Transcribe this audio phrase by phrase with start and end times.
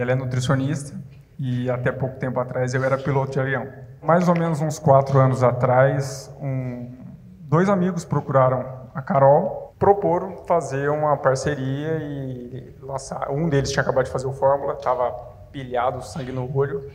[0.00, 0.98] ela é nutricionista
[1.38, 3.66] e até pouco tempo atrás eu era piloto de avião.
[4.02, 6.92] Mais ou menos uns quatro anos atrás, um,
[7.40, 13.30] dois amigos procuraram a Carol, proporam fazer uma parceria e lançar.
[13.30, 15.10] Um deles tinha acabado de fazer o Fórmula, estava
[15.50, 16.88] pilhado, sangue no olho,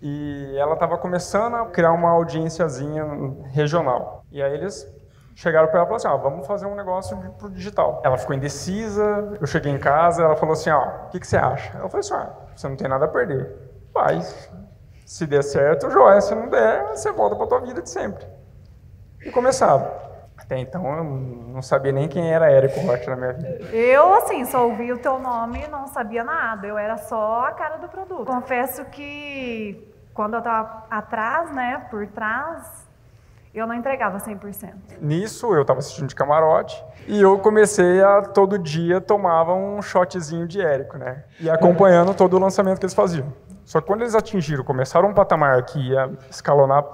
[0.00, 3.04] e ela estava começando a criar uma audiênciazinha
[3.52, 4.24] regional.
[4.32, 4.86] E aí eles
[5.34, 8.00] chegaram para ela e falaram assim, ah, vamos fazer um negócio para o digital.
[8.04, 11.36] Ela ficou indecisa, eu cheguei em casa, ela falou assim, ah, o que, que você
[11.36, 11.76] acha?
[11.78, 13.50] Eu falei assim, ah, você não tem nada a perder.
[13.92, 14.50] Faz.
[15.04, 16.20] Se der certo, joia.
[16.20, 18.26] Se não der, você volta para tua vida de sempre.
[19.24, 20.00] E começava.
[20.36, 23.64] Até então eu não sabia nem quem era Érico Rocha na minha vida.
[23.74, 26.66] Eu, assim, só ouvi o teu nome e não sabia nada.
[26.66, 28.24] Eu era só a cara do produto.
[28.24, 32.88] Confesso que quando eu estava atrás, né, por trás,
[33.54, 34.72] eu não entregava 100%.
[35.00, 40.46] Nisso, eu estava assistindo de camarote e eu comecei a, todo dia, tomava um shotzinho
[40.46, 41.24] de Érico, né?
[41.38, 43.32] E acompanhando todo o lançamento que eles faziam.
[43.64, 46.84] Só que quando eles atingiram, começaram um patamar que ia escalonar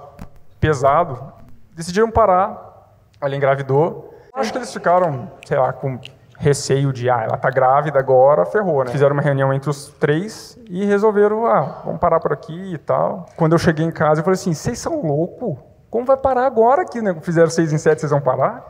[0.59, 1.31] pesado,
[1.73, 4.13] decidiram parar, ela engravidou.
[4.33, 5.99] Acho que eles ficaram, sei lá, com
[6.37, 8.91] receio de, ah, ela tá grávida agora, ferrou, né?
[8.91, 13.25] Fizeram uma reunião entre os três e resolveram, ah, vamos parar por aqui e tal.
[13.35, 15.57] Quando eu cheguei em casa, eu falei assim, vocês são loucos?
[15.89, 17.15] Como vai parar agora que né?
[17.21, 18.63] fizeram seis em sete, vocês vão parar?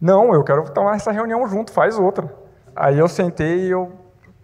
[0.00, 2.32] Não, eu quero tomar essa reunião junto, faz outra.
[2.74, 3.92] Aí eu sentei e eu,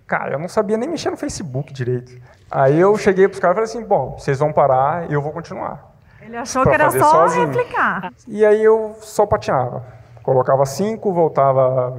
[0.06, 2.20] cara, eu não sabia nem mexer no Facebook direito.
[2.50, 5.22] Aí eu cheguei para os caras e falei assim, bom, vocês vão parar e eu
[5.22, 5.94] vou continuar.
[6.20, 7.46] Ele achou que era só sozinho.
[7.46, 8.12] replicar.
[8.26, 9.84] E aí eu só patinava.
[10.22, 11.98] Colocava cinco, voltava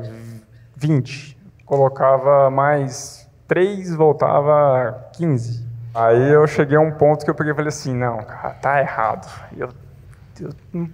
[0.75, 1.37] 20.
[1.65, 5.65] Colocava mais três, voltava 15.
[5.95, 8.79] Aí eu cheguei a um ponto que eu peguei e falei assim, não, cara, tá
[8.79, 9.27] errado.
[9.55, 9.86] Eu eu,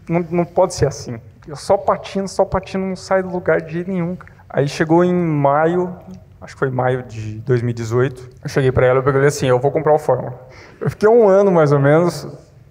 [0.08, 1.19] não, não pode ser assim.
[1.47, 4.17] Eu só patino, só patino, não saio do lugar de nenhum.
[4.50, 5.95] Aí chegou em maio,
[6.39, 9.72] acho que foi maio de 2018, eu cheguei para ela e falei assim, eu vou
[9.72, 10.39] comprar o Fórmula.
[10.80, 12.27] Eu fiquei um ano, mais ou menos,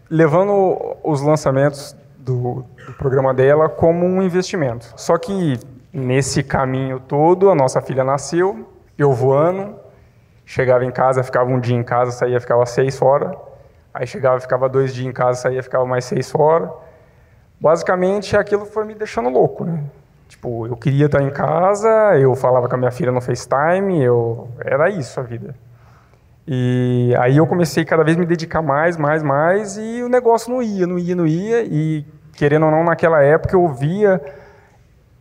[0.09, 4.93] levando os lançamentos do, do programa dela como um investimento.
[4.97, 5.59] Só que
[5.93, 9.75] nesse caminho todo, a nossa filha nasceu, eu voando,
[10.47, 13.37] chegava em casa, ficava um dia em casa, saía, ficava seis fora.
[13.95, 16.73] Aí chegava, ficava dois dias em casa, saía, ficava mais seis fora.
[17.61, 19.85] Basicamente, aquilo foi me deixando louco, né?
[20.29, 24.49] Tipo, eu queria estar em casa, eu falava com a minha filha no FaceTime, eu
[24.59, 25.55] era isso a vida.
[26.49, 30.63] E aí eu comecei cada vez me dedicar mais, mais, mais, e o negócio não
[30.63, 32.05] ia, não ia, não ia, e
[32.35, 34.21] querendo ou não, naquela época eu via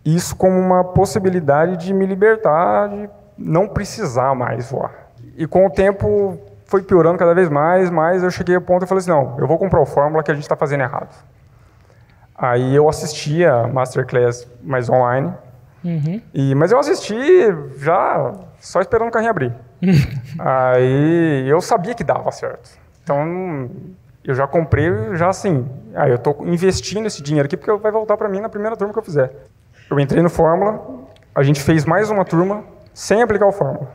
[0.03, 5.11] isso como uma possibilidade de me libertar, de não precisar mais voar.
[5.37, 6.39] E com o tempo
[6.71, 9.45] foi piorando cada vez mais, mas eu cheguei ao ponto e falei assim, não, eu
[9.45, 11.13] vou comprar o Fórmula que a gente está fazendo errado.
[12.33, 15.33] Aí eu assisti a Masterclass mais online,
[15.83, 16.21] uhum.
[16.33, 17.13] e, mas eu assisti
[17.77, 19.53] já só esperando o carrinho abrir.
[20.39, 22.71] aí eu sabia que dava certo.
[23.03, 23.69] Então
[24.23, 28.15] eu já comprei, já assim, aí eu estou investindo esse dinheiro aqui porque vai voltar
[28.15, 29.29] para mim na primeira turma que eu fizer.
[29.89, 30.79] Eu entrei no Fórmula,
[31.35, 33.91] a gente fez mais uma turma sem aplicar o Fórmula.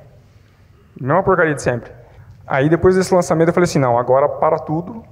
[1.00, 1.95] Mesma porcaria de sempre.
[2.46, 5.02] Aí depois desse lançamento eu falei assim, não, agora para tudo,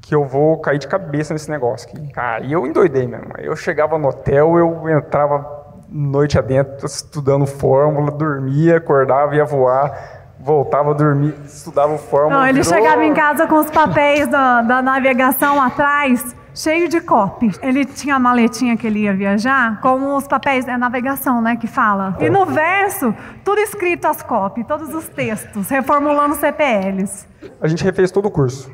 [0.00, 2.12] que eu vou cair de cabeça nesse negócio aqui.
[2.12, 3.26] Cara, e eu endoidei mesmo.
[3.38, 10.90] Eu chegava no hotel, eu entrava noite adentro, estudando fórmula, dormia, acordava, ia voar, voltava
[10.90, 12.38] a dormir, estudava fórmula.
[12.38, 12.78] Não, ele virou...
[12.78, 17.52] chegava em casa com os papéis da, da navegação atrás cheio de copy.
[17.62, 21.66] Ele tinha a maletinha que ele ia viajar com os papéis, é navegação, né, que
[21.66, 22.16] fala.
[22.18, 27.28] E no verso, tudo escrito as copy, todos os textos, reformulando CPLs.
[27.60, 28.72] A gente refez todo o curso.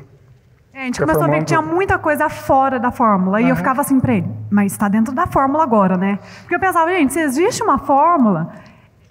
[0.73, 3.39] É, a gente começou a ver que tinha muita coisa fora da fórmula.
[3.39, 3.45] Uhum.
[3.45, 6.17] E eu ficava assim para ele, mas está dentro da fórmula agora, né?
[6.41, 8.53] Porque eu pensava, gente, se existe uma fórmula,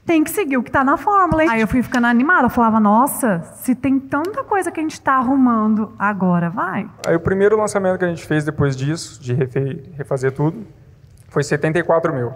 [0.04, 1.42] tem que seguir o que está na fórmula.
[1.42, 4.92] Aí eu fui ficando animada, eu falava, nossa, se tem tanta coisa que a gente
[4.92, 6.88] está arrumando agora, vai.
[7.06, 9.34] Aí o primeiro lançamento que a gente fez depois disso, de
[9.96, 10.66] refazer tudo,
[11.28, 12.32] foi 74 mil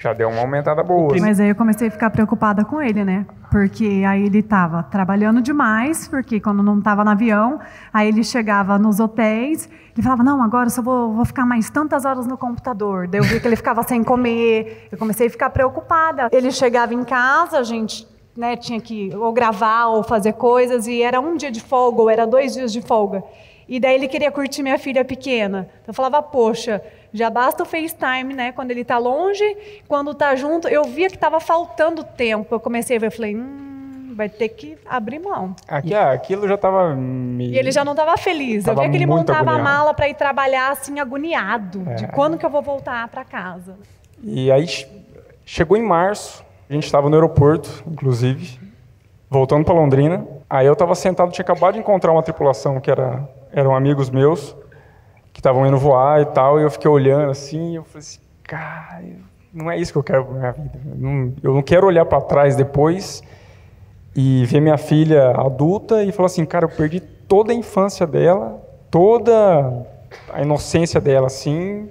[0.00, 1.14] já deu uma aumentada boa.
[1.20, 3.26] Mas aí eu comecei a ficar preocupada com ele, né?
[3.50, 7.60] Porque aí ele estava trabalhando demais, porque quando não estava no avião,
[7.92, 11.68] aí ele chegava nos hotéis, ele falava, não, agora eu só vou, vou ficar mais
[11.68, 13.06] tantas horas no computador.
[13.06, 16.30] Daí eu vi que ele ficava sem comer, eu comecei a ficar preocupada.
[16.32, 21.02] Ele chegava em casa, a gente né, tinha que ou gravar ou fazer coisas, e
[21.02, 23.22] era um dia de folga, ou era dois dias de folga.
[23.68, 25.68] E daí ele queria curtir minha filha pequena.
[25.82, 26.82] Então eu falava, poxa,
[27.12, 28.52] já basta o FaceTime, né?
[28.52, 29.56] Quando ele está longe,
[29.88, 30.68] quando está junto.
[30.68, 32.54] Eu via que estava faltando tempo.
[32.54, 35.54] Eu comecei a ver, eu falei, hum, vai ter que abrir mão.
[35.66, 37.50] Aqui, aquilo já estava me...
[37.50, 38.64] E ele já não estava feliz.
[38.64, 39.60] Tava eu via que ele montava agoniado.
[39.60, 41.82] a mala para ir trabalhar assim, agoniado.
[41.88, 41.94] É.
[41.94, 43.76] De quando que eu vou voltar para casa.
[44.22, 44.66] E aí,
[45.44, 48.60] chegou em março, a gente estava no aeroporto, inclusive,
[49.28, 50.26] voltando para Londrina.
[50.48, 54.54] Aí eu estava sentado, tinha acabado de encontrar uma tripulação que era, eram amigos meus,
[55.32, 58.20] que estavam indo voar e tal, e eu fiquei olhando assim, e eu falei assim,
[58.42, 59.02] cara,
[59.52, 60.80] não é isso que eu quero para minha vida.
[60.84, 63.22] Não, eu não quero olhar para trás depois
[64.14, 68.60] e ver minha filha adulta e falar assim, cara, eu perdi toda a infância dela,
[68.90, 69.86] toda
[70.32, 71.88] a inocência dela, assim,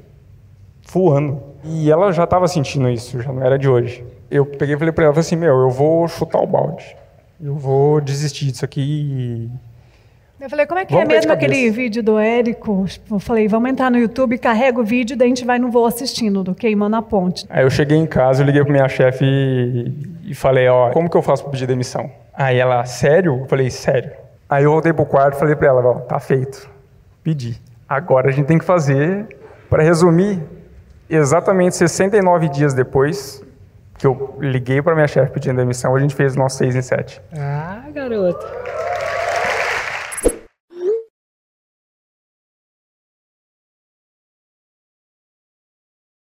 [0.92, 1.42] voando.
[1.64, 4.06] E ela já estava sentindo isso, já não era de hoje.
[4.30, 6.96] Eu peguei e falei para ela, falei assim, meu, eu vou chutar o balde.
[7.42, 9.50] Eu vou desistir disso aqui
[10.42, 12.86] eu falei, como é que vamos é mesmo aquele vídeo do Érico?
[13.12, 15.86] Eu falei, vamos entrar no YouTube, carrega o vídeo, daí a gente vai no voo
[15.86, 17.46] assistindo, do Queimando a Ponte.
[17.50, 21.10] Aí eu cheguei em casa, eu liguei para minha chefe e, e, falei, ó, como
[21.10, 22.10] que eu faço para pedir demissão?
[22.34, 23.40] Aí ela, sério?
[23.42, 24.12] Eu falei, sério.
[24.50, 26.70] Aí eu voltei pro quarto e falei para ela, ó, tá feito,
[27.22, 27.60] pedi.
[27.88, 29.28] Agora a gente tem que fazer,
[29.70, 30.42] para resumir,
[31.10, 33.44] exatamente 69 dias depois,
[33.98, 36.82] que eu liguei para minha chefe pedindo demissão, a gente fez o nosso 6 em
[36.82, 37.22] 7.
[37.38, 38.46] Ah, garoto.